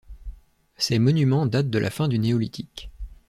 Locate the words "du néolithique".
2.07-2.89